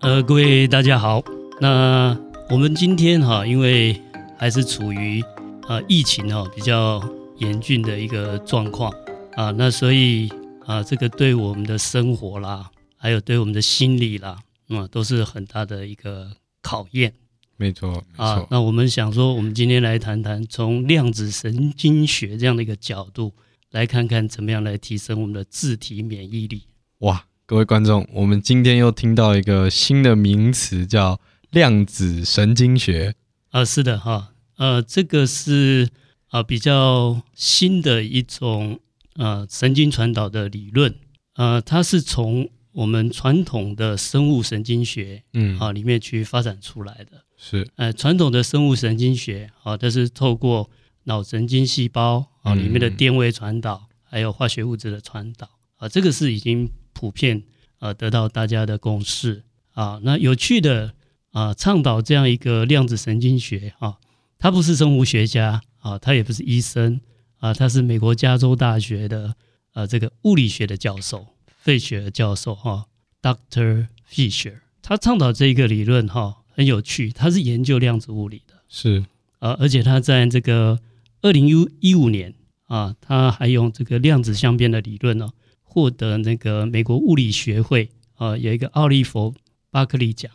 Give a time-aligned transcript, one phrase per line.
[0.00, 1.22] 呃，各位大家好。
[1.60, 2.18] 那
[2.48, 4.00] 我们今天哈，因为
[4.38, 5.22] 还是处于
[5.68, 7.06] 呃疫情哈比较
[7.36, 8.90] 严峻的一个状况
[9.34, 10.30] 啊，那所以
[10.64, 14.38] 啊，这个对我们的生活啦，还有对我们的心理啦，
[14.70, 16.30] 嗯，都是很大的一个
[16.62, 17.12] 考验。
[17.58, 18.24] 没错，没错。
[18.24, 23.34] 啊，那我们想说，我们今天来谈谈从量子神经学这样的一个角度，
[23.70, 26.62] 来看看怎么样来提升我们的自体免疫力。
[27.00, 33.16] 哇，各位观众，我们今天又听到一个新的名词，叫量子神经学。
[33.50, 35.88] 啊，是的哈，呃，这个是
[36.28, 38.78] 啊比较新的一种
[39.16, 40.94] 呃神经传导的理论，
[41.34, 45.58] 呃，它是从我们传统的生物神经学嗯。
[45.58, 47.24] 啊里面去发展出来的。
[47.36, 50.70] 是，呃，传统的生物神经学，啊，它是透过
[51.02, 56.70] 脑神经细胞啊里面的电位传导，还有化学物质的传导，啊，这个是已经
[57.00, 57.42] 普遍
[57.78, 59.98] 啊得到大家的共识啊。
[60.02, 60.92] 那有趣的
[61.30, 63.96] 啊，倡导这样一个量子神经学啊，
[64.38, 67.00] 他不是生物学家啊，他也不是医生
[67.38, 69.34] 啊，他是美国加州大学的
[69.72, 72.84] 呃这个物理学的教授，费雪尔教授哈
[73.22, 76.36] ，Doctor Fisher，他倡导这一个理论哈。
[76.52, 79.06] 很有趣，他是研究量子物理的，是
[79.38, 80.78] 啊，而且他在这个
[81.22, 81.48] 二零
[81.80, 82.34] 一五年
[82.66, 85.32] 啊，他还用这个量子相变的理论呢、啊，
[85.70, 89.32] 获得那个美国物理学会啊有一个奥利弗
[89.70, 90.32] 巴克利奖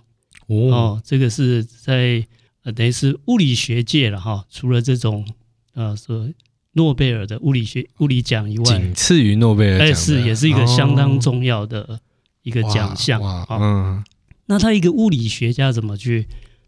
[0.47, 2.25] 哦，哦，这个是在
[2.63, 5.27] 呃等于是物理学界了哈、啊，除了这种
[5.73, 6.29] 呃说
[6.71, 11.99] 诺贝尔的物理学物理奖以外，仅次于诺贝尔奖，哎是也是一个相当重要的
[12.43, 14.03] 一个奖项啊，嗯。
[14.45, 16.27] 那他一个物理学家怎么去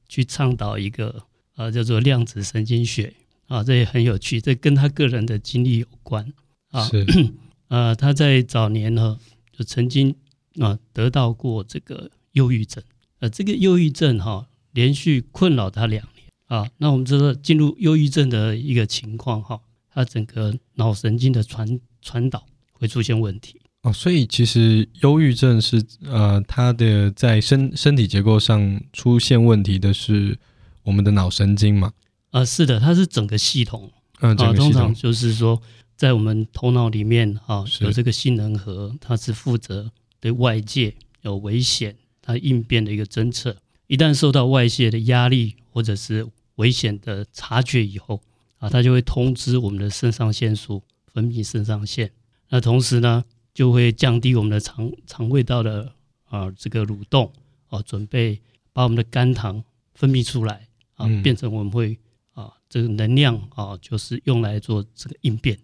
[0.10, 1.24] 去倡导一个
[1.56, 3.14] 呃叫做量子神经学
[3.48, 3.64] 啊？
[3.64, 6.34] 这也很有趣，这跟他个人的经历有关
[6.72, 6.84] 啊。
[6.86, 7.06] 是
[7.70, 9.18] 呃，他在早年呢
[9.52, 10.16] 就曾经
[10.60, 12.84] 啊得到过这个忧郁症，
[13.20, 16.70] 呃，这个忧郁症哈、啊、连续困扰他两年啊。
[16.78, 19.60] 那我们知道进入忧郁症的一个情况哈，
[19.94, 23.60] 他整个脑神经的传传导会出现问题。
[23.84, 30.38] 哦，所以其实忧郁症是呃，它的在身身体结构上出现问题的是
[30.84, 31.94] 我们的脑神经嘛？
[32.32, 35.62] 啊、呃，是的，它是整个系统，嗯、呃，整个系统、呃、通常就是说
[35.98, 43.58] 在我们头脑里面啊、呃，有这个性能核，它是负责对外界有危险它应变的一个侦测。
[43.88, 48.22] 一旦受到外界的压力或者是危险的察觉以后
[48.60, 52.12] 啊，它就会通知我们的肾上腺素分泌肾上腺。
[52.50, 55.94] 那同时呢，就会降低我们的肠肠胃道的
[56.26, 57.34] 啊这个蠕动
[57.70, 58.40] 啊，准备
[58.72, 59.64] 把我们的肝糖
[59.96, 61.98] 分泌出来啊，变成我们会
[62.34, 65.58] 啊这个能量啊，就是用来做这个应变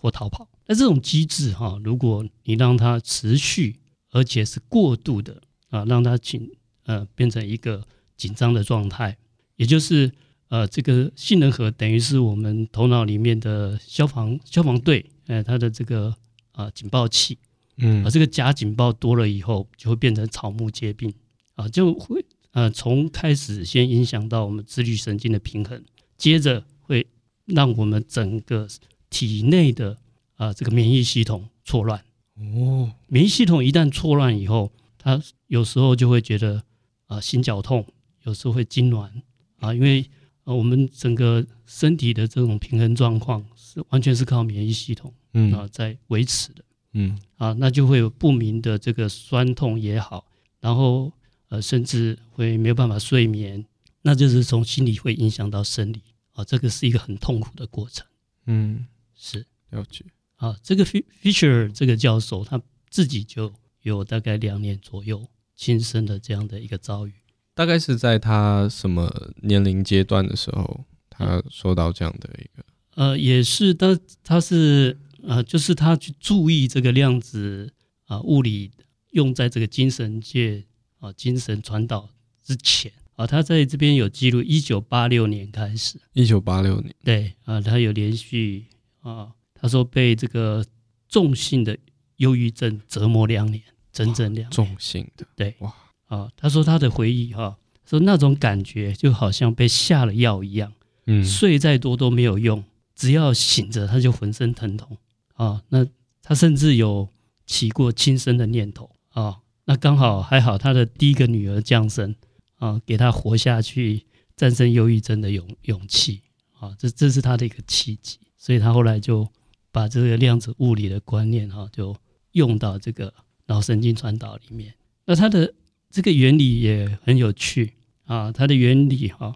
[0.00, 0.48] 或或逃跑。
[0.66, 3.76] 那这种机制哈，如果你让它持续
[4.10, 6.50] 而且是过度的啊，让它紧
[6.84, 7.86] 呃变成一个
[8.16, 9.16] 紧张的状态，
[9.56, 10.10] 也就是
[10.48, 16.14] 呃这个杏仁核等于是我们头脑里面的消防消防队，呃它的这个。
[16.52, 17.38] 啊，警报器，
[17.76, 21.14] 嗯，而，这个假警报多了以后，就会变成草木皆兵，
[21.54, 25.80] 啊，就会呃，从开始先影响到我们自律神经的平衡，
[26.16, 27.06] 接着会
[27.44, 28.66] 让我们整个
[29.10, 29.98] 体内的
[30.36, 32.02] 啊这个免疫系统错乱。
[32.36, 36.62] 哦，免疫系统一旦错乱以后，他有时候就会觉得
[37.06, 37.86] 啊心绞痛，
[38.24, 39.10] 有时候会痉挛
[39.58, 40.04] 啊，因为
[40.44, 45.12] 啊我们整个身体的这种平衡状况是完全是靠免疫系统。
[45.34, 46.64] 嗯啊，在维持的，
[46.94, 50.24] 嗯啊，那就会有不明的这个酸痛也好，
[50.58, 51.12] 然后
[51.48, 53.62] 呃，甚至会没有办法睡眠，
[54.02, 56.02] 那就是从心理会影响到生理
[56.32, 58.06] 啊，这个是一个很痛苦的过程。
[58.46, 58.86] 嗯，
[59.18, 60.04] 是了解
[60.36, 63.52] 啊，这个 Fisher 这个教授他自己就
[63.82, 67.12] 有大概两年左右亲身的这样的一个遭遇。
[67.54, 72.64] 大概是在他什么年龄阶段的时候，他说到这样的一个？
[72.94, 74.96] 呃，也是，他他是。
[75.20, 77.72] 呃，就是他去注意这个量子
[78.04, 78.70] 啊物理
[79.10, 80.64] 用在这个精神界
[81.00, 82.08] 啊精神传导
[82.40, 88.66] 之前啊，他在这边有记录，一九八六年开始，一九八六年，对啊，他有连续
[89.08, 90.64] 啊，他说被这个
[91.08, 91.76] 重性的
[92.16, 95.74] 忧郁症折磨两年，整整两年，重性的，对哇
[96.06, 100.72] 啊，他说他的回忆哈、啊，说那种感觉就好像被下了药一样，
[101.06, 102.62] 嗯，睡再多都没有用，
[102.94, 104.98] 只要醒着他就浑身疼痛。
[105.34, 105.86] 啊，那
[106.22, 107.08] 他甚至有
[107.46, 109.38] 起过轻生的念头啊。
[109.64, 112.14] 那刚好还好，他的第一个女儿降生
[112.56, 114.04] 啊，给他活下去、
[114.36, 116.22] 战胜忧郁症的勇勇气
[116.58, 116.74] 啊。
[116.78, 119.28] 这这是他的一个契机，所以他后来就
[119.70, 121.94] 把这个量子物理的观念哈、啊，就
[122.32, 123.12] 用到这个
[123.46, 124.74] 脑神经传导里面。
[125.04, 125.52] 那它的
[125.90, 127.74] 这个原理也很有趣
[128.04, 129.34] 啊，它的原理哈、啊、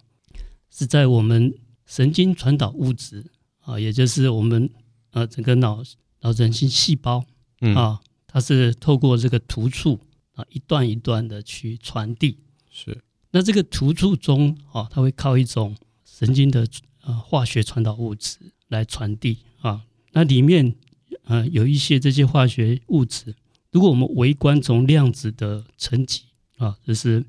[0.70, 1.52] 是在我们
[1.84, 3.24] 神经传导物质
[3.60, 4.70] 啊，也就是我们
[5.10, 5.82] 呃整个脑
[6.20, 7.24] 脑神经细胞
[7.74, 9.98] 啊，它是透过这个突触
[10.34, 12.38] 啊一段一段的去传递。
[12.70, 16.66] 是，那这个突触中啊，它会靠一种神经的
[17.02, 18.38] 呃化学传导物质
[18.72, 19.82] 来传递啊，
[20.12, 20.74] 那里面
[21.26, 23.34] 呃有一些这些化学物质，
[23.70, 26.22] 如果我们微观从量子的层级
[26.56, 27.24] 啊，就是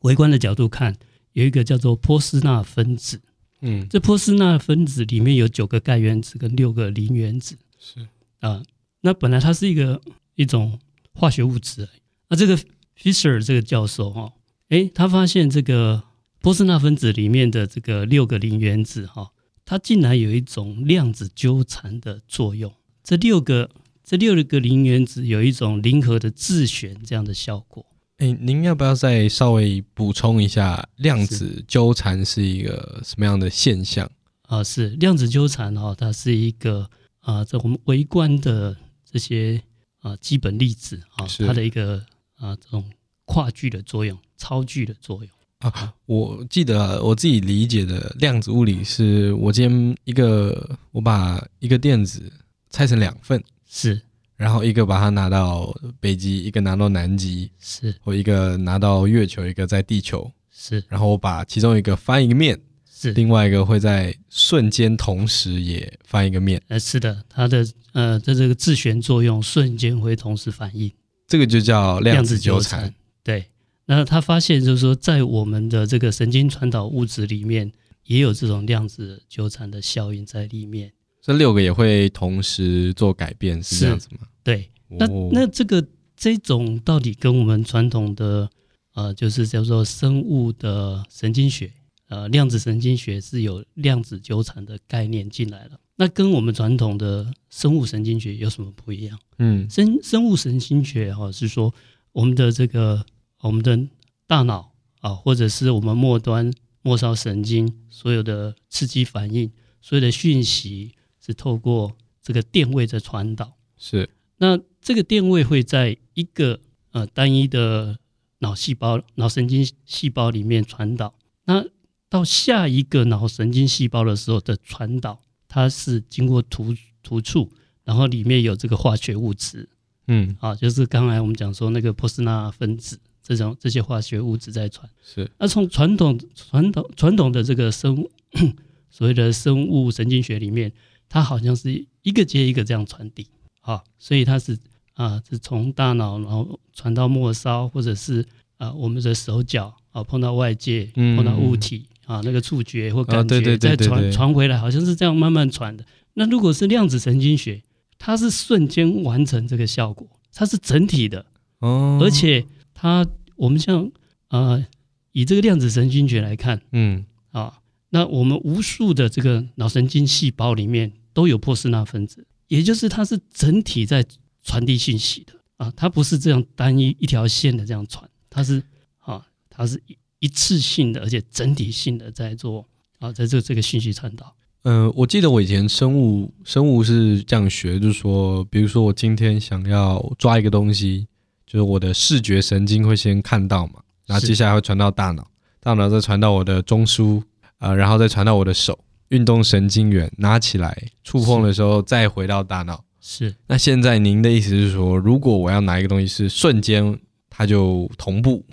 [0.00, 0.96] 微观的角度看，
[1.32, 3.20] 有一个叫做波斯纳分子，
[3.60, 8.06] 嗯，这波斯纳分子里面有九个钙原子跟六个磷原子，是。
[8.40, 8.62] 啊，
[9.00, 10.00] 那本来它是一个
[10.34, 10.78] 一种
[11.12, 11.88] 化学物质，
[12.28, 12.56] 那这个
[12.98, 14.32] Fisher 这个教授哈。
[14.70, 16.02] 诶，他发现这个
[16.40, 19.30] 波斯纳分子里面的这个六个磷原子，哈，
[19.64, 22.72] 它竟然有一种量子纠缠的作用。
[23.02, 23.70] 这六个
[24.02, 27.84] 这六个磷原子有一种零和的自旋这样的效果。
[28.18, 34.10] 哎，您要不要再稍微补充一下，量子纠缠是一个什么样的现象？
[34.42, 36.88] 啊，是量子纠缠哈，它是一个
[37.20, 38.76] 啊，在我们微观的
[39.10, 39.62] 这些
[40.00, 42.04] 啊基本粒子啊，它的一个
[42.36, 42.84] 啊这种
[43.24, 44.18] 跨距的作用。
[44.36, 45.28] 超距的作用
[45.60, 45.94] 啊！
[46.06, 52.30] 我记得我自己理解的量子物理是，我今天一个我把一个电子
[52.68, 54.00] 拆成两份，是，
[54.36, 62.60] 然后一个把它拿到北极，一个拿到南极，是，或一个拿到月球，一个在地球，是，然后我把其中一个翻一个面，
[62.92, 70.92] 是，另外一个会在瞬间同时也翻一个面，呃，是的，它的呃，在这个自旋作用瞬间会同时反应，
[71.26, 72.92] 这个就叫量子纠缠，
[73.22, 73.46] 对。
[73.86, 77.70] 那他发现，就是说，在我们的这个神经传导物质里面，
[78.04, 80.90] 也有这种量子纠缠的效应在里面。
[81.20, 84.26] 这六个也会同时做改变，是这样子吗？
[84.42, 84.70] 对。
[84.88, 85.86] 那那这个
[86.16, 88.48] 这种到底跟我们传统的
[88.94, 91.70] 呃，就是叫做生物的神经学，
[92.08, 95.78] 呃，量子神经学是有量子纠缠的概念进来了。
[95.96, 99.18] 那跟我们传统的生物神经学有什么不一样？
[99.38, 101.74] 嗯，生生物神经学哈是说
[102.12, 103.04] 我们的这个。
[103.44, 103.78] 我们的
[104.26, 106.50] 大脑啊，或者是我们末端
[106.80, 109.52] 末梢神经，所有的刺激反应，
[109.82, 113.52] 所有的讯息是透过这个电位的传导。
[113.76, 114.08] 是，
[114.38, 116.58] 那这个电位会在一个
[116.92, 117.98] 呃单一的
[118.38, 121.14] 脑细胞、脑神经细胞里面传导。
[121.44, 121.62] 那
[122.08, 127.52] 到下一个脑神经细胞的时候的传导，它是经过突突触，
[127.84, 129.68] 然后里面有这个化学物质。
[130.06, 132.98] 嗯，啊，就是刚才我们讲说那个波斯纳分子。
[133.26, 135.28] 这种这些化学物质在传，是。
[135.38, 138.10] 那从传统传统传统的这个生物
[138.92, 140.70] 所谓的生物神经学里面，
[141.08, 143.26] 它好像是一个接一个这样传递，
[143.62, 144.58] 啊，所以它是
[144.92, 148.22] 啊，是从大脑然后传到末梢，或者是
[148.58, 155.82] 啊我们的手脚啊碰到外界碰到物体、嗯、啊那个触觉或感觉再传传回来，好像是这样慢慢传的。
[156.12, 157.62] 那如果是量子神经学，
[157.98, 161.24] 它是瞬间完成这个效果，它是整体的，
[161.60, 162.44] 哦，而且。
[162.84, 163.90] 它，我们像
[164.28, 164.66] 啊、呃，
[165.12, 174.04] 以这个量子神经学来看，嗯啊，那我们无数的这个脑神经细胞里面都有波斯纳分子，也就是它是整体在
[174.42, 178.62] 传递信息的啊，它不是这样单一一条线的这样传，它是
[178.98, 184.36] 啊，它是一一次性的，而且整体性的在做啊，在这这个信息传导。
[184.64, 191.06] 嗯、呃，我记得我以前生物生物是这样学，就是说，比如说我今天想要抓一个东西。
[191.54, 193.74] 就是我的视觉神经会先看到嘛，
[194.06, 195.24] 然后接下来会传到大脑，
[195.60, 197.20] 大脑再传到我的中枢，
[197.58, 198.76] 啊、呃，然后再传到我的手，
[199.10, 202.84] 运动神经元拿起来触碰的时候再回到大脑。
[203.00, 203.32] 是。
[203.46, 206.98] 那现在您的意思是说，如果我要拿一个东西是瞬间，
[207.30, 208.44] 它就同步？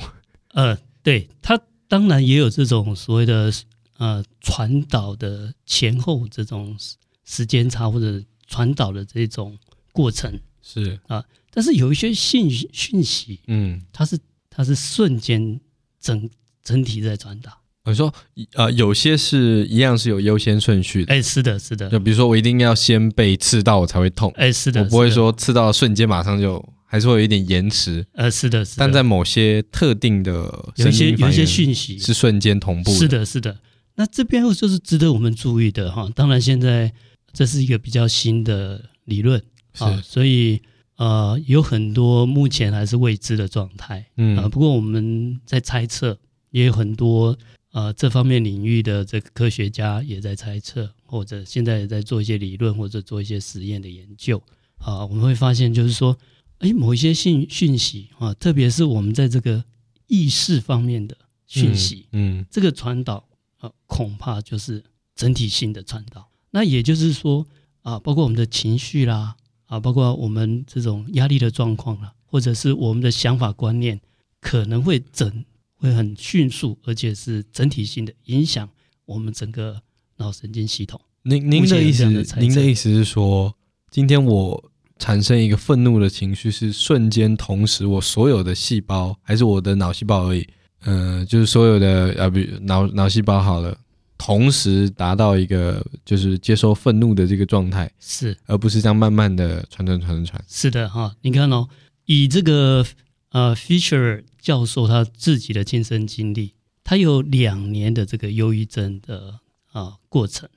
[0.50, 3.52] 呃，对，它当然也有这种所谓的
[3.98, 6.78] 呃传导的前后这种
[7.26, 9.58] 时间差或者传导的这种
[9.92, 10.40] 过程。
[10.62, 11.26] 是啊。
[11.54, 14.18] 但是有一些信讯息，嗯，它是
[14.50, 15.60] 它是瞬间
[16.00, 16.30] 整
[16.64, 17.58] 整体在传达。
[17.84, 18.14] 我说，
[18.54, 21.14] 呃，有些是一样是有优先顺序的。
[21.14, 21.90] 哎，是的，是的。
[21.90, 24.32] 就比如说，我一定要先被刺到，我才会痛。
[24.36, 28.06] 哎，是的，我不会说刺到瞬间马上就，还是会有一点延迟。
[28.14, 28.80] 呃，是的，是的。
[28.80, 30.32] 但在某些特定的
[30.76, 32.94] 有一些有一些讯息是瞬间同步。
[32.94, 33.58] 是的，是的。
[33.96, 36.08] 那这边就是值得我们注意的哈。
[36.16, 36.94] 当然，现在
[37.34, 39.44] 这是一个比较新的理论
[39.80, 40.62] 啊，所以。
[41.02, 46.16] 呃，有很多目前还是未知的状态，嗯，呃，不过我们在猜测，
[46.52, 47.36] 也有很多
[47.72, 54.38] 呃这方面领域的这个科学家也在猜测，或者现在也在做一些理论或者做一些实验的研究
[54.78, 56.16] 啊，呃，我们会发现就是说，
[56.60, 59.66] 哎，某一些信讯息啊，特别是我们在这个
[60.06, 61.18] 意识方面的
[61.48, 63.28] 讯息，嗯，嗯，这个传导
[63.58, 64.84] 啊，恐怕就是
[65.16, 66.30] 整体性的传导。
[66.52, 67.48] 那也就是说
[67.82, 69.36] 啊，包括我们的情绪啦，
[69.72, 73.98] 啊，包括我们这种压力的状况啦，或者是我们的想法观念，
[74.42, 75.46] 可能会整
[75.78, 78.68] 会很迅速，而且是整体性的影响
[79.06, 79.82] 我们整个
[80.18, 81.00] 脑神经系统。
[81.24, 82.06] 您您的意思，
[82.38, 83.56] 您的意思是说，
[83.90, 90.46] 今天我产生一个愤怒的情绪，是瞬间同时，我所有的细胞还是我的脑细胞而已？
[90.84, 93.78] 嗯、呃，就是所有的啊，比如脑脑细胞好了，
[94.24, 100.46] 同时达到一个就是接收愤怒的这个状态，是，而不是这样慢慢的传传传传。
[100.48, 101.68] 是的哈，你看哦，
[102.06, 102.86] 以这个
[103.32, 109.40] 呃 Fisher 教授他自己的亲身经历，他有两年的这个忧郁症的
[109.72, 110.48] 啊过程。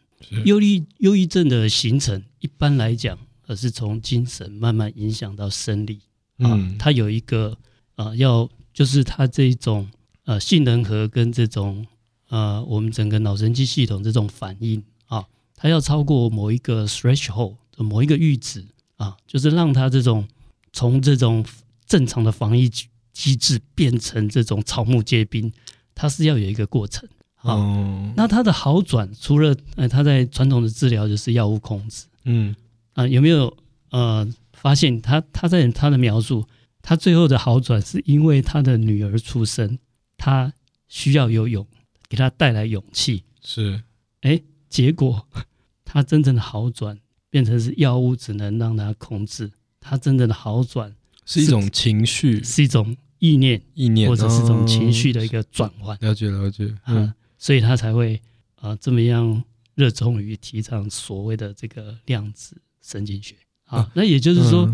[0.44, 6.00] 忧郁忧郁症的形成，一般来讲，而是从精神慢慢影响到生理。
[6.36, 7.56] 啊，它有一个
[7.94, 9.88] 啊，要就是他这种
[10.26, 11.86] 呃性能核跟这种
[12.28, 18.64] 呃我们整个脑神经系统这种反应啊，它要超过某一个 threshold 的某一个阈值
[18.96, 20.26] 啊，就是让它这种
[20.72, 21.44] 从这种
[21.86, 22.70] 正常的防疫
[23.12, 25.52] 机制变成这种草木皆兵，
[25.94, 27.08] 它是要有一个过程。
[27.36, 32.54] 啊、哦，那它的好转，除了呃他在传统的治疗就是药物控制，嗯。
[32.94, 33.52] 啊，有没有
[33.90, 36.46] 呃发现他他在他的描述，
[36.80, 39.80] 他最后的好转是因为他的女儿出生，
[40.16, 40.52] 他
[40.86, 41.66] 需要游泳，
[42.14, 43.82] 给他带来勇气，是，
[44.20, 45.26] 哎，结果
[45.84, 46.96] 他真正的好转
[47.28, 50.94] 变成是药物只能让他控制，他真正的好转
[51.26, 57.12] 是，是一种情绪，是一种意念，意念或者是一种情绪的一个转换，了解了解，嗯。
[57.36, 58.14] 所以他才会
[58.54, 59.42] 啊、呃、这么样
[59.74, 63.34] 热衷于提倡所谓的这个量子神经学。
[63.64, 64.64] 啊，啊，那也就是说，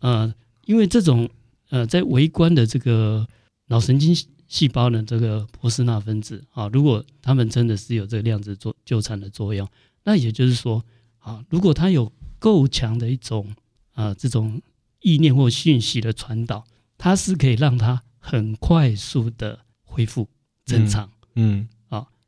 [0.00, 0.34] 嗯、呃，
[0.66, 1.28] 因为这种
[1.70, 3.26] 呃在微观的这个
[3.68, 4.14] 脑神经
[4.50, 9.66] 细胞的这个波斯纳分子啊，如果他们真的是有这个量子做纠缠的作用，
[10.04, 10.84] 那也就是说
[11.20, 13.46] 啊，如果它有够强的一种
[13.92, 14.60] 啊、呃、这种
[15.00, 16.64] 意念或讯息的传导，
[16.98, 20.28] 它是可以让它很快速的恢复
[20.66, 21.60] 正常，嗯。
[21.60, 21.68] 嗯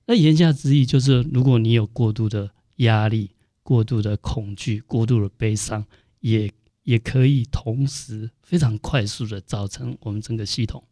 [0.05, 3.31] 那言下之意就是，如果你有过度的压力、
[3.63, 5.87] 过度的恐惧、过度的悲伤，
[6.19, 6.53] 也
[6.83, 10.89] 也可以同时非常快速的造成我们整个系统的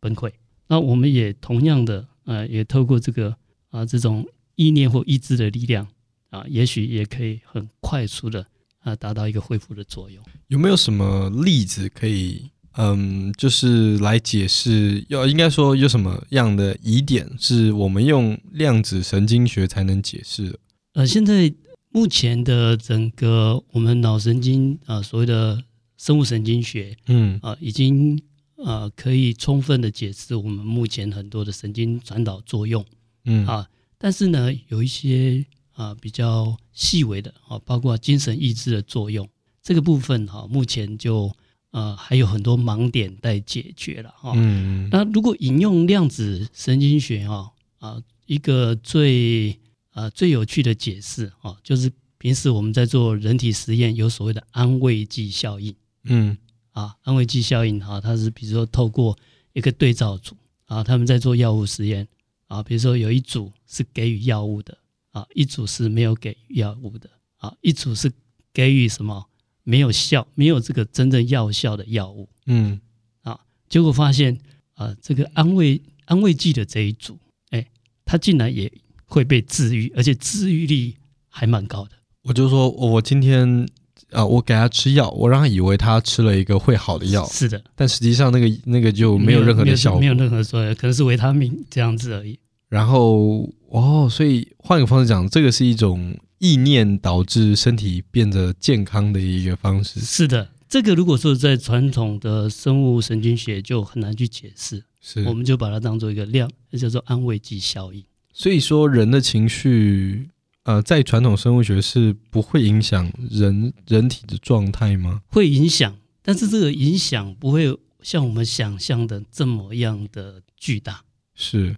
[0.00, 0.32] 崩溃。
[0.66, 3.36] 那我们也同样的，呃，也透过这个
[3.70, 5.86] 啊这种意念或意志的力量
[6.30, 8.46] 啊，也许也可以很快速的
[8.80, 10.22] 啊达到一个恢复的作用。
[10.48, 12.50] 有没有什么例子可以？
[12.80, 20.58] 嗯，就是来解释，要应该说有什么样的疑点是我们用量子神经学才能解释的？
[20.92, 21.52] 呃，现在
[21.90, 25.64] 目前的整个我们脑神经啊、呃，所谓的
[25.96, 28.27] 生物神经学，嗯啊、呃，已经啊、
[28.64, 32.84] 呃、可以充分的解释我们目前很多的神经传导作用，
[33.24, 39.28] 嗯啊，但是呢，有一些啊、呃、比较细微的啊，包括精神意志的作用
[39.62, 41.32] 这个部分哈、啊，目前就。
[41.70, 44.32] 呃，还有很多盲点待解决了哈。
[44.34, 49.54] 嗯，那如果引用量子神经学哈啊，一个最
[49.92, 55.74] 呃最有趣的解释啊，就是平时我们在做人体实验有所谓的安慰剂效应。
[56.04, 56.38] 嗯，
[56.78, 59.18] 啊，安慰剂效应哈，它是比如说透过
[59.52, 62.06] 一个对照组啊，他们在做药物实验
[62.46, 64.78] 啊，比如说有一组是给予药物的
[65.10, 68.12] 啊，一组是没有给予药物的啊，一组是
[68.52, 69.26] 给予什么？
[69.64, 72.80] 没有效，没有这个真正药效的药物，嗯，
[73.22, 74.32] 啊，结果发现
[74.74, 77.18] 啊、呃，这个安慰安慰剂的这一组，
[77.50, 77.66] 哎，
[78.04, 78.72] 它竟然也
[79.04, 80.94] 会被治愈，而且治愈率
[81.28, 81.96] 还蛮高的。
[82.22, 83.68] 我就说，我今天
[84.10, 92.38] 啊、呃，我给他吃药，我让他以为他吃了一个会好的药，是的，但实际上那个那个就没有任何的效果，没有，没有任何作用，可能是维他命这样子而已。
[92.68, 96.16] 然后哦，所以换个方式讲，这个是一种。
[96.40, 99.98] 意念导致身体变得健康的一个方式。
[99.98, 106.48] 是的，这个如果说在传统的生物神经学就很难去解释，是我们就把它当做一个量，
[106.78, 108.04] 叫做安慰剂效应。
[108.32, 110.28] 所以说，人的情绪，
[110.68, 115.22] 呃，在传统生物学是不会影响人人体的状态吗？
[115.28, 121.04] 会影响，但是这个影响不会像我们想象的这么样的巨大。
[121.34, 121.76] 是，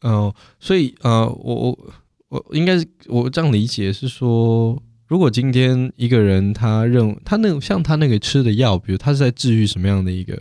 [0.00, 1.94] 呃，所以呃，我我。
[2.28, 10.36] 我应该是我这样理解是说，如果今天一个人他认他那像他那个吃的药，比如他是在治愈什么样的一个？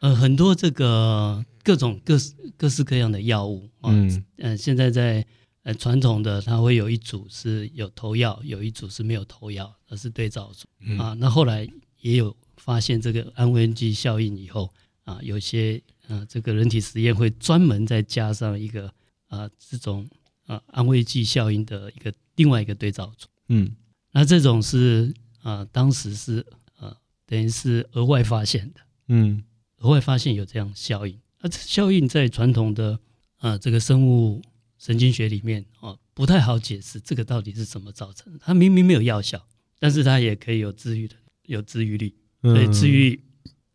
[0.00, 5.22] 呃，很多这个各种各式各式各样的药物啊，嗯，呃，现在在
[5.66, 11.12] 呃传统的，它会有一组是有投药，有一组是没有投药，而是对照组，嗯，啊。
[11.18, 11.68] 那后来
[12.00, 18.88] 也有发现这个安慰剂效应以后啊，有些呃这个人体实验会专门再加上一个
[19.26, 20.08] 啊这种
[20.46, 23.26] 啊安慰剂效应的一个另外一个对照组。
[23.48, 23.74] 嗯，
[24.12, 26.46] 那这种是啊当时是
[26.78, 26.96] 呃
[27.26, 28.80] 等于是额外发现的。
[29.08, 29.42] 嗯，
[29.78, 31.18] 额外发现有这样效应。
[31.40, 33.00] 那这效应在传统的
[33.38, 34.40] 啊这个生物
[34.78, 38.38] 神经学里面啊不太好解释，这个到底是怎么造成的？
[38.42, 39.46] 它明明没有药效，
[39.78, 41.16] 但是它也可以有治愈的，
[41.46, 43.24] 有治愈率，所以治愈率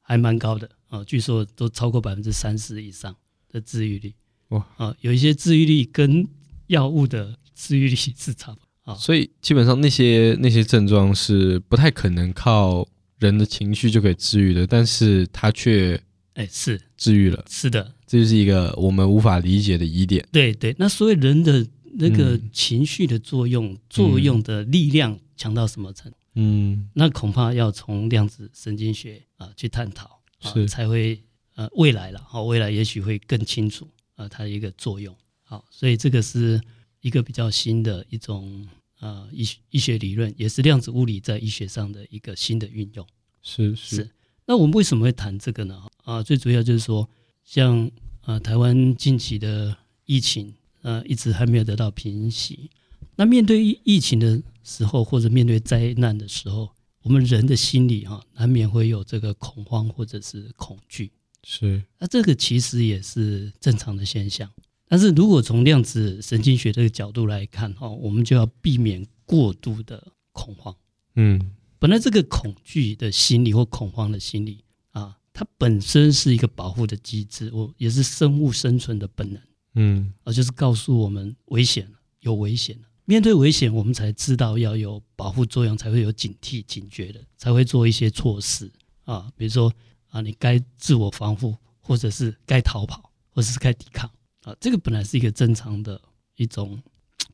[0.01, 3.15] 还蛮高的啊，据说都超过百分之三十以上
[3.49, 4.13] 的治愈率。
[4.49, 6.27] 哇啊，有一些治愈率跟
[6.67, 8.95] 药物的治愈率是差不多啊。
[8.95, 12.87] 所以基本上那些那些症状是不太可能靠
[13.19, 16.01] 人的情绪就可以治愈的，但是它却。
[16.33, 20.25] 哎，是治愈了，是的，这就是一个我们无法理解的疑点。
[20.31, 26.17] 对对，那所以人的那个情绪的作用，嗯、作用的力量强到什么程度？
[26.35, 31.21] 嗯，那恐怕要从量子神经学啊去探讨，是、啊、才会
[31.55, 33.85] 呃未来了，好，未来也许会更清楚
[34.15, 35.13] 啊它的一个作用。
[35.43, 36.61] 好，所以这个是
[37.01, 38.65] 一个比较新的一种
[38.99, 43.05] 啊医医学理论，也是量子物理在医学上的一个新的运用。
[43.43, 43.95] 是是。
[43.97, 44.09] 是
[44.51, 45.81] 那我们为什么会谈这个呢？
[46.03, 47.09] 啊，最主要就是说，
[47.45, 47.89] 像
[48.19, 52.69] 啊台湾近期的疫情，啊，一直还没有得到平息。
[53.15, 56.69] 那面对疫情的时候，或者面对灾难的时候，
[57.01, 61.13] 我们人的心里哈，难免会有这个恐慌或者是恐惧。
[61.45, 61.81] 是。
[61.97, 64.51] 那这个其实也是正常的现象。
[64.89, 70.75] 但是如果从量子神经学这个角度来看哈，我们就要避免过度的恐慌。
[71.15, 71.39] 嗯。
[71.81, 79.41] 本来这个恐惧的心理或恐慌的心理啊，它本身是一个保护的机制，我也是生物生存的本能，
[79.73, 82.87] 嗯，啊就是告诉我们危险了，有危险了。
[83.05, 88.71] 面对危险，我们才知道要有保护作用，才会有警惕、警觉的，才会做一些措施。
[89.05, 89.73] 啊，比如说
[90.11, 94.07] 啊，你该自我防护，或者是该逃跑，或者是该抵抗。
[94.43, 95.99] 啊，这个本来是一个正常的
[96.35, 96.79] 一种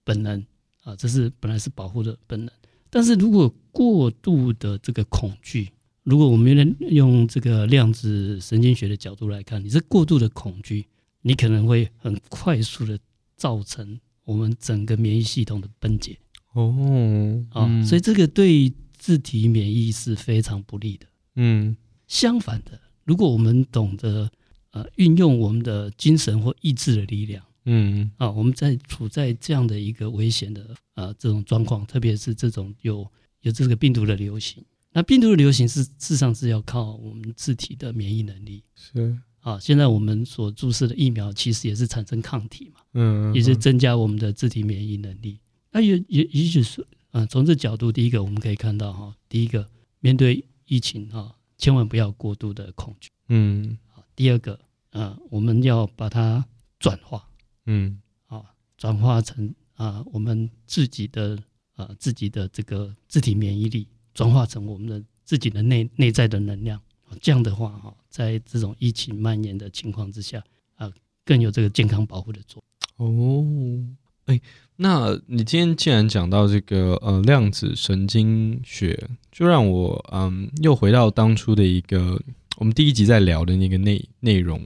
[0.06, 0.42] 本能。
[0.84, 2.50] 啊，这是本来是保护的本能。
[2.90, 5.70] 但是如果过度的这个恐惧，
[6.04, 10.86] 如果我们用这个量子神经学的角度来看，你是过度的恐惧，
[11.22, 12.98] 你可能会很快速的
[13.36, 16.18] 造成我们整个免疫系统的崩解。
[16.54, 21.06] 哦，啊、嗯，所以这个对自体免疫是非常不利的。
[21.36, 21.76] 嗯，
[22.08, 24.32] 相反的，如果我们懂得
[24.72, 27.44] 呃运用我们的精神或意志的力量。
[27.70, 33.06] 嗯啊，我们在处在这样的一个危险的呃这种状况，特别是这种有
[33.42, 38.64] 有这个病毒的流行，那病毒的流行是事实上是要靠我们自体的免疫能力。
[38.74, 45.40] 是啊，现在我们所注射的疫苗其实也是产生抗体嘛，嗯，也是增加我们的自体免疫能力。
[45.72, 49.68] 那也也也许是啊，从这角度，第一个我们可以看到哈，第一个
[50.00, 53.10] 面对疫情哈，千万不要过度的恐惧。
[53.28, 54.58] 嗯，好，第二个
[54.92, 56.46] 啊，我们要把它
[56.80, 57.28] 转化。
[57.68, 58.44] 嗯，啊，
[58.78, 61.38] 转化成啊，我们自己的
[61.76, 66.82] 啊，自己的这个自体免疫力，转化成我们的自己的内内在的能量。
[67.22, 70.44] 这样的话，哈，在这种疫情蔓延的情况之下，
[70.76, 70.92] 啊，
[71.24, 72.62] 更有这个健康保护的作
[72.98, 73.08] 用。
[73.08, 74.42] 哦，哎，
[74.76, 82.22] 那你今天既然讲到这个呃量子神经学，就让我嗯又回到当初的一个
[82.58, 84.62] 我们第一集在聊的那个内内容。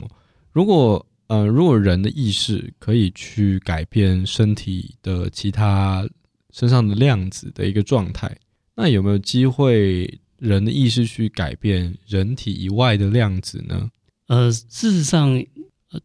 [0.51, 6.05] 如果呃，如果人的意识可以去改变身体的其他
[6.49, 8.37] 身上的量子的一个状态，
[8.75, 13.89] 那有没有机会人的意识去改变人体以外的量子呢？
[14.27, 15.41] 呃，事实上，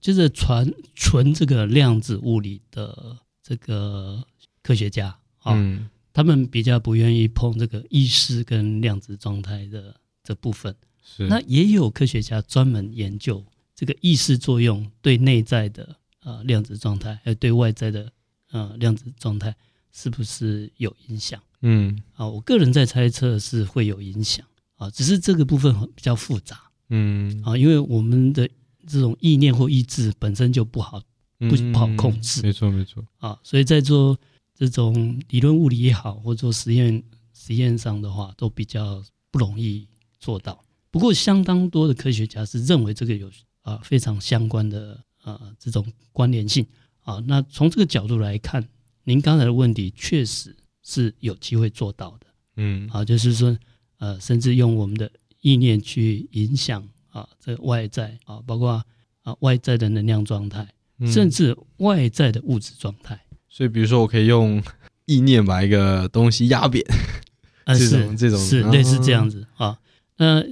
[0.00, 4.24] 就是纯纯这个量子物理的这个
[4.62, 5.08] 科学家
[5.38, 10.72] 啊，嗯，他们比较不愿意碰这个意识跟量子状态的这部分。
[11.02, 13.44] 是，那也有科学家专门研究。
[13.76, 18.10] 这个意识作用对内在的呃量子状态，还有对外在的
[18.50, 19.54] 呃量子状态，
[19.92, 21.38] 是不是有影响？
[21.60, 26.58] 嗯，啊，我个人在猜测是会有影响啊，只是这个部分很比较复杂。
[26.88, 28.48] 嗯，啊，因为我们的
[28.86, 31.02] 这种意念或意志本身就不好
[31.38, 32.40] 不不好控制。
[32.40, 33.04] 没错没错。
[33.18, 34.18] 啊，所以在做
[34.54, 37.02] 这种理论物理也好，或者做实验
[37.34, 39.86] 实验上的话，都比较不容易
[40.18, 40.64] 做到。
[40.90, 43.30] 不过，相当多的科学家是认为这个有。
[43.66, 46.64] 啊，非常相关的啊，这种关联性
[47.02, 48.64] 啊，那从这个角度来看，
[49.02, 52.26] 您刚才的问题确实是有机会做到的，
[52.56, 53.58] 嗯，啊，就是说，
[53.98, 58.80] 呃，甚至用我们的意念去影响啊，这个外在啊，包括
[59.22, 60.72] 啊外在的能量状态，
[61.12, 63.20] 甚至外在的物质状态。
[63.48, 64.62] 所以，比如说，我可以用
[65.06, 66.84] 意念把一个东西压扁，
[67.64, 69.80] 啊，是这种是类似这样子啊。
[70.18, 70.44] 那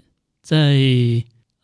[0.43, 0.75] 在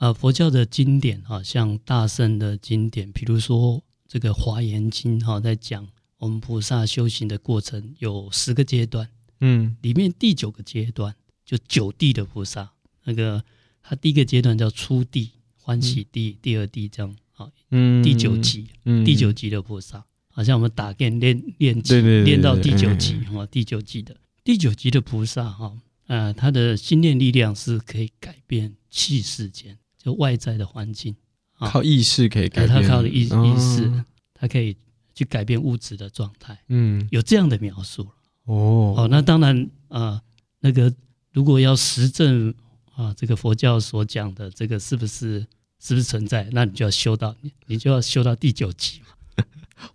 [0.01, 5.87] 呃，佛教的经典哈，像大圣的经典，比如说这个《华严经》哈，在讲
[6.17, 9.07] 我们菩萨修行的过程有十个阶段，
[9.41, 12.71] 嗯，里面第九个阶段就九地的菩萨，
[13.05, 13.45] 那个
[13.83, 29.77] 他第一个阶段叫初地欢喜地，第二地这样啊，嗯，第九级，嗯，第九级的菩萨，好像我们打电练练级，练到第九级哈，第九级的第九级的菩萨哈，呃，他的心念力量是可以改变气世间。
[30.03, 31.15] 就外在的环境，
[31.59, 33.93] 靠意识可以改变，他靠的意意识，
[34.33, 34.75] 他可以
[35.15, 36.59] 去改变物质的状态。
[36.69, 38.09] 嗯，有这样的描述。
[38.47, 39.55] 哦，哦，那当然
[39.89, 40.23] 啊、呃，
[40.61, 40.91] 那个
[41.33, 42.55] 如果要实证
[42.97, 45.47] 啊，这个佛教所讲的这个是不是
[45.79, 46.49] 是不是存在？
[46.53, 49.45] 那你就要修到你，你就要修到第九级嘛。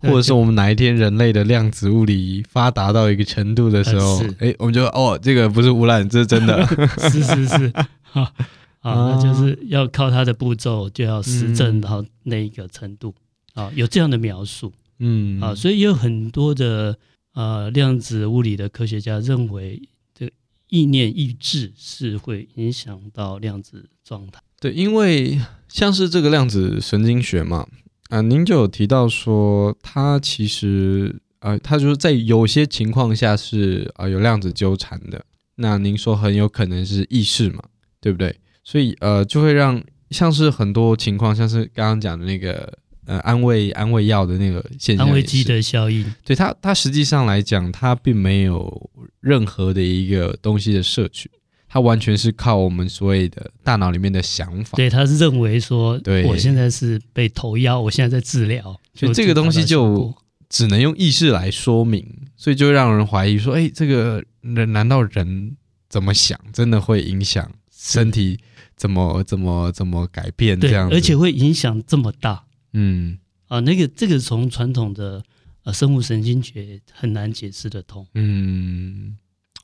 [0.00, 6.64] 或者是我们哪一天人类的量子物理发达到一个程度的时候，哎、呃，我们就哦，这个不是污染，这是真的。
[7.10, 8.32] 是 是是，好。
[8.86, 13.12] 啊，那就是要靠它的步骤，就要实证到那一个程度
[13.54, 16.96] 啊，有这样的描述，嗯啊，所以也有很多的
[17.34, 19.82] 呃量子物理的科学家认为，
[20.14, 20.32] 这个
[20.68, 24.40] 意念意志是会影响到量子状态。
[24.60, 27.66] 对，因为像是这个量子神经学嘛，
[28.10, 35.24] 啊，您就有提到说，它其实啊，它就是在有些情况下是啊有量子纠缠的。
[35.56, 37.64] 那您说很有可能是意识嘛，
[38.00, 38.38] 对不对？
[38.66, 42.76] 所以呃，就会让像是很多情况，像是刚刚讲的那个
[43.06, 46.04] 呃安慰安慰药的那个现象，安慰剂的效应。
[46.24, 51.30] 对它，它实际上来讲，它并没有任何的一个东西的摄取，
[51.68, 54.74] 它完全是靠我们所谓的大脑里面的想法。
[54.74, 60.12] 对，他是认为说，对，我现在是被投药，我现在在治疗，所以这个东西就
[60.48, 62.04] 只能用意识来说明，
[62.36, 65.56] 所以就让人怀疑说，哎，这个人难道人
[65.88, 68.40] 怎么想，真的会影响身体？
[68.74, 70.90] 怎么怎么怎么改变这样？
[70.90, 73.18] 而且会影响这么大，嗯。
[73.48, 75.22] 啊，那个这个从传统的
[75.62, 79.16] 呃生物神经学很难解释得通，嗯，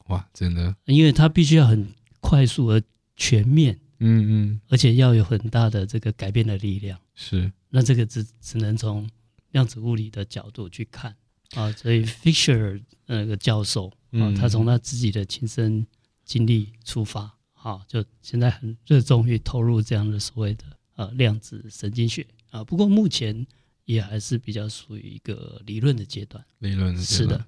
[0.07, 1.89] 哇，真的，因为它必须要很
[2.21, 2.81] 快速而
[3.17, 9.11] 全面，嗯嗯，而且要有很大的这个改变的力量，是，那这个只只能从
[9.51, 11.13] 量子物理的角度去看。
[11.57, 15.85] 啊，所以 Fisher 那个教授啊，他从他自己的亲身
[16.25, 17.35] 经历出发。
[17.63, 20.65] 好，就现在很热衷于投入这样的所谓的
[20.97, 23.47] 呃量子神经学啊，不过目前
[23.85, 26.45] 也还是比较属于一个理论的阶段。
[26.59, 26.99] 理论。
[26.99, 27.47] 是的。